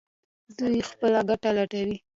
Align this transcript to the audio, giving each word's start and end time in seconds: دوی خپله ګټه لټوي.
دوی 0.57 0.81
خپله 0.89 1.19
ګټه 1.29 1.49
لټوي. 1.57 1.97